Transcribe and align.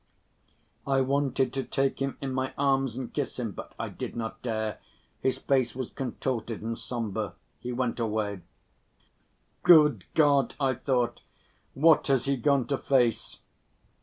I 0.87 1.01
wanted 1.01 1.53
to 1.53 1.63
take 1.63 1.99
him 2.01 2.17
in 2.21 2.33
my 2.33 2.55
arms 2.57 2.95
and 2.97 3.13
kiss 3.13 3.37
him, 3.37 3.51
but 3.51 3.75
I 3.77 3.89
did 3.89 4.15
not 4.15 4.41
dare—his 4.41 5.37
face 5.37 5.75
was 5.75 5.91
contorted 5.91 6.63
and 6.63 6.75
somber. 6.79 7.33
He 7.59 7.71
went 7.71 7.99
away. 7.99 8.41
"Good 9.61 10.05
God," 10.15 10.55
I 10.59 10.73
thought, 10.73 11.21
"what 11.75 12.07
has 12.07 12.25
he 12.25 12.35
gone 12.35 12.65
to 12.65 12.79
face!" 12.79 13.41